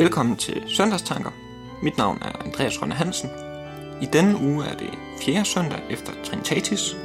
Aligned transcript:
Velkommen 0.00 0.36
til 0.36 0.62
Søndagstanker. 0.66 1.30
Mit 1.82 1.96
navn 1.98 2.18
er 2.22 2.42
Andreas 2.46 2.82
Rønne 2.82 2.94
Hansen. 2.94 3.30
I 4.02 4.06
denne 4.06 4.36
uge 4.36 4.64
er 4.64 4.76
det 4.76 4.90
fjerde 5.22 5.44
søndag 5.44 5.82
efter 5.90 6.12
Trinitatis, 6.24 6.96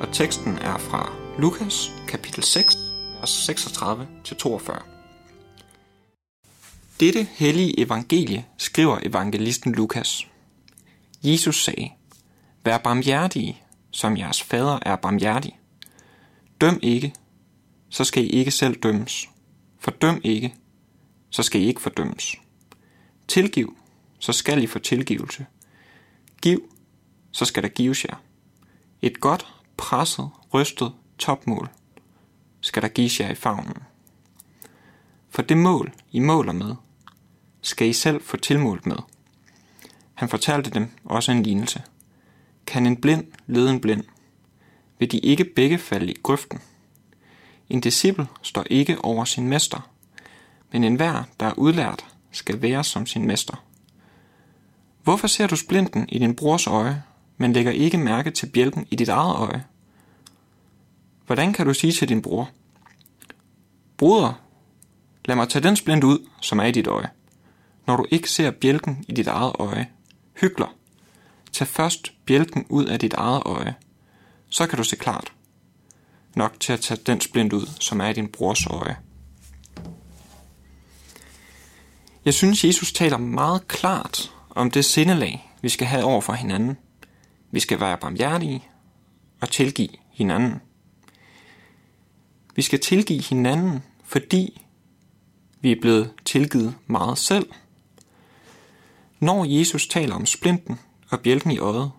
og 0.00 0.12
teksten 0.12 0.58
er 0.58 0.78
fra 0.78 1.12
Lukas 1.38 1.92
kapitel 2.08 2.42
6, 2.42 2.76
vers 3.20 3.50
36-42. 3.50 4.82
Dette 7.00 7.26
hellige 7.30 7.80
evangelie 7.80 8.44
skriver 8.58 8.98
evangelisten 9.02 9.74
Lukas. 9.74 10.26
Jesus 11.22 11.64
sagde, 11.64 11.90
Vær 12.64 12.78
barmhjertige, 12.78 13.62
som 13.90 14.16
jeres 14.16 14.42
fader 14.42 14.78
er 14.82 14.96
barmhjertig. 14.96 15.58
Døm 16.60 16.78
ikke, 16.82 17.14
så 17.90 18.04
skal 18.04 18.24
I 18.24 18.28
ikke 18.28 18.50
selv 18.50 18.76
dømmes. 18.76 19.28
Fordøm 19.80 20.20
ikke, 20.24 20.54
så 21.34 21.42
skal 21.42 21.60
I 21.60 21.64
ikke 21.64 21.80
fordømmes. 21.80 22.36
Tilgiv, 23.28 23.76
så 24.18 24.32
skal 24.32 24.62
I 24.62 24.66
få 24.66 24.78
tilgivelse. 24.78 25.46
Giv, 26.42 26.62
så 27.32 27.44
skal 27.44 27.62
der 27.62 27.68
gives 27.68 28.04
jer. 28.04 28.16
Et 29.02 29.20
godt, 29.20 29.54
presset, 29.76 30.30
rystet 30.52 30.92
topmål 31.18 31.68
skal 32.60 32.82
der 32.82 32.88
gives 32.88 33.20
jer 33.20 33.30
i 33.30 33.34
favnen. 33.34 33.76
For 35.30 35.42
det 35.42 35.56
mål, 35.56 35.92
I 36.12 36.18
måler 36.18 36.52
med, 36.52 36.74
skal 37.62 37.88
I 37.88 37.92
selv 37.92 38.22
få 38.22 38.36
tilmålt 38.36 38.86
med. 38.86 38.96
Han 40.14 40.28
fortalte 40.28 40.70
dem 40.70 40.90
også 41.04 41.32
en 41.32 41.42
lignelse. 41.42 41.82
Kan 42.66 42.86
en 42.86 42.96
blind 42.96 43.24
lede 43.46 43.70
en 43.70 43.80
blind? 43.80 44.04
Vil 44.98 45.12
de 45.12 45.18
ikke 45.18 45.44
begge 45.44 45.78
falde 45.78 46.12
i 46.12 46.20
grøften? 46.22 46.60
En 47.68 47.80
disciple 47.80 48.26
står 48.42 48.64
ikke 48.70 49.04
over 49.04 49.24
sin 49.24 49.48
mester, 49.48 49.90
men 50.74 50.84
enhver, 50.84 51.22
der 51.40 51.46
er 51.46 51.58
udlært, 51.58 52.04
skal 52.30 52.62
være 52.62 52.84
som 52.84 53.06
sin 53.06 53.26
mester. 53.26 53.64
Hvorfor 55.02 55.26
ser 55.26 55.46
du 55.46 55.56
splinten 55.56 56.08
i 56.08 56.18
din 56.18 56.36
brors 56.36 56.66
øje, 56.66 57.02
men 57.36 57.52
lægger 57.52 57.72
ikke 57.72 57.98
mærke 57.98 58.30
til 58.30 58.46
bjælken 58.46 58.86
i 58.90 58.96
dit 58.96 59.08
eget 59.08 59.36
øje? 59.36 59.64
Hvordan 61.26 61.52
kan 61.52 61.66
du 61.66 61.74
sige 61.74 61.92
til 61.92 62.08
din 62.08 62.22
bror, 62.22 62.50
Broder, 63.96 64.32
lad 65.24 65.36
mig 65.36 65.48
tage 65.48 65.62
den 65.62 65.76
splint 65.76 66.04
ud, 66.04 66.18
som 66.40 66.58
er 66.58 66.64
i 66.64 66.72
dit 66.72 66.86
øje. 66.86 67.08
Når 67.86 67.96
du 67.96 68.06
ikke 68.10 68.30
ser 68.30 68.50
bjælken 68.50 69.04
i 69.08 69.12
dit 69.12 69.26
eget 69.26 69.52
øje, 69.58 69.88
hygler, 70.40 70.74
tag 71.52 71.66
først 71.66 72.12
bjælken 72.26 72.66
ud 72.68 72.84
af 72.84 72.98
dit 72.98 73.14
eget 73.14 73.42
øje, 73.46 73.74
så 74.48 74.66
kan 74.66 74.78
du 74.78 74.84
se 74.84 74.96
klart. 74.96 75.32
Nok 76.36 76.60
til 76.60 76.72
at 76.72 76.80
tage 76.80 77.00
den 77.06 77.20
splint 77.20 77.52
ud, 77.52 77.66
som 77.80 78.00
er 78.00 78.08
i 78.08 78.12
din 78.12 78.28
brors 78.28 78.66
øje. 78.66 78.96
Jeg 82.24 82.34
synes, 82.34 82.64
Jesus 82.64 82.92
taler 82.92 83.16
meget 83.16 83.68
klart 83.68 84.32
om 84.50 84.70
det 84.70 84.84
sindelag, 84.84 85.50
vi 85.62 85.68
skal 85.68 85.86
have 85.86 86.04
over 86.04 86.20
for 86.20 86.32
hinanden. 86.32 86.76
Vi 87.50 87.60
skal 87.60 87.80
være 87.80 87.96
barmhjertige 87.96 88.64
og 89.40 89.50
tilgive 89.50 89.88
hinanden. 90.10 90.60
Vi 92.56 92.62
skal 92.62 92.80
tilgive 92.80 93.22
hinanden, 93.22 93.82
fordi 94.04 94.62
vi 95.60 95.72
er 95.72 95.80
blevet 95.80 96.12
tilgivet 96.24 96.74
meget 96.86 97.18
selv. 97.18 97.46
Når 99.20 99.44
Jesus 99.44 99.86
taler 99.86 100.14
om 100.14 100.26
splinten 100.26 100.78
og 101.10 101.20
bjælken 101.20 101.50
i 101.50 101.58
øjet, 101.58 101.90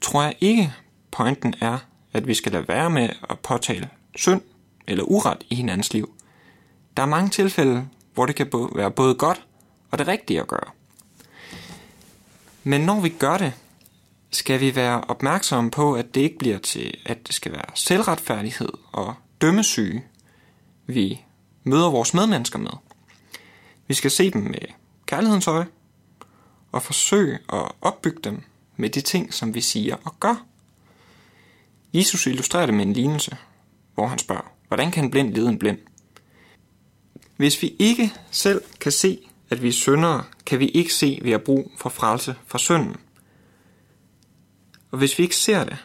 tror 0.00 0.22
jeg 0.22 0.34
ikke, 0.40 0.72
pointen 1.10 1.54
er, 1.60 1.78
at 2.12 2.26
vi 2.26 2.34
skal 2.34 2.52
lade 2.52 2.68
være 2.68 2.90
med 2.90 3.08
at 3.30 3.38
påtale 3.38 3.88
synd 4.16 4.40
eller 4.86 5.04
uret 5.04 5.44
i 5.50 5.54
hinandens 5.54 5.92
liv. 5.92 6.14
Der 6.96 7.02
er 7.02 7.06
mange 7.06 7.30
tilfælde, 7.30 7.88
hvor 8.14 8.26
det 8.26 8.36
kan 8.36 8.50
være 8.74 8.90
både 8.90 9.14
godt 9.14 9.47
og 9.90 9.98
det 9.98 10.08
rigtige 10.08 10.40
at 10.40 10.48
gøre. 10.48 10.70
Men 12.64 12.80
når 12.80 13.00
vi 13.00 13.08
gør 13.08 13.38
det, 13.38 13.52
skal 14.30 14.60
vi 14.60 14.76
være 14.76 15.00
opmærksomme 15.00 15.70
på, 15.70 15.94
at 15.94 16.14
det 16.14 16.20
ikke 16.20 16.38
bliver 16.38 16.58
til, 16.58 16.94
at 17.06 17.26
det 17.26 17.34
skal 17.34 17.52
være 17.52 17.70
selvretfærdighed 17.74 18.68
og 18.92 19.14
dømmesyge, 19.40 20.04
vi 20.86 21.20
møder 21.64 21.90
vores 21.90 22.14
medmennesker 22.14 22.58
med. 22.58 22.70
Vi 23.86 23.94
skal 23.94 24.10
se 24.10 24.30
dem 24.30 24.42
med 24.42 24.60
kærlighedens 25.06 25.48
øje 25.48 25.66
og 26.72 26.82
forsøge 26.82 27.38
at 27.52 27.72
opbygge 27.80 28.20
dem 28.24 28.42
med 28.76 28.90
de 28.90 29.00
ting, 29.00 29.34
som 29.34 29.54
vi 29.54 29.60
siger 29.60 29.96
og 30.04 30.20
gør. 30.20 30.44
Jesus 31.94 32.26
illustrerer 32.26 32.66
det 32.66 32.74
med 32.74 32.86
en 32.86 32.92
lignelse, 32.92 33.36
hvor 33.94 34.06
han 34.06 34.18
spørger, 34.18 34.52
hvordan 34.68 34.90
kan 34.90 35.04
en 35.04 35.10
blind 35.10 35.34
lede 35.34 35.48
en 35.48 35.58
blind? 35.58 35.78
Hvis 37.36 37.62
vi 37.62 37.76
ikke 37.78 38.12
selv 38.30 38.62
kan 38.80 38.92
se, 38.92 39.27
at 39.50 39.62
vi 39.62 39.68
er 39.68 39.72
syndere, 39.72 40.24
kan 40.46 40.58
vi 40.58 40.68
ikke 40.68 40.94
se, 40.94 41.16
at 41.18 41.24
vi 41.24 41.30
har 41.30 41.38
brug 41.38 41.72
for 41.78 41.88
frelse 41.88 42.36
fra 42.46 42.58
synden. 42.58 42.96
Og 44.90 44.98
hvis 44.98 45.18
vi 45.18 45.22
ikke 45.22 45.36
ser 45.36 45.64
det, 45.64 45.76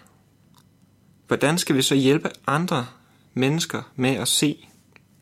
hvordan 1.28 1.58
skal 1.58 1.76
vi 1.76 1.82
så 1.82 1.96
hjælpe 1.96 2.30
andre 2.48 2.88
mennesker 3.34 3.82
med 3.96 4.10
at 4.10 4.28
se 4.28 4.68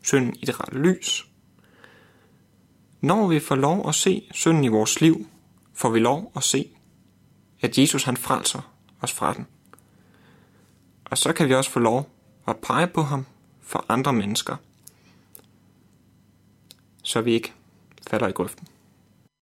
synden 0.02 0.36
i 0.42 0.46
det 0.46 0.60
rette 0.60 0.78
lys? 0.78 1.26
Når 3.00 3.26
vi 3.26 3.40
får 3.40 3.54
lov 3.54 3.88
at 3.88 3.94
se 3.94 4.28
synden 4.32 4.64
i 4.64 4.68
vores 4.68 5.00
liv, 5.00 5.26
får 5.74 5.90
vi 5.90 5.98
lov 5.98 6.32
at 6.36 6.42
se, 6.42 6.68
at 7.60 7.78
Jesus 7.78 8.04
han 8.04 8.16
frelser 8.16 8.72
os 9.00 9.12
fra 9.12 9.34
den. 9.34 9.46
Og 11.04 11.18
så 11.18 11.32
kan 11.32 11.48
vi 11.48 11.54
også 11.54 11.70
få 11.70 11.78
lov 11.78 12.10
at 12.48 12.56
pege 12.56 12.86
på 12.86 13.02
ham 13.02 13.26
for 13.60 13.84
andre 13.88 14.12
mennesker, 14.12 14.56
så 17.02 17.20
vi 17.20 17.32
ikke 17.32 17.52
falder 18.10 18.28
i 18.28 18.36
grøften. 18.36 18.71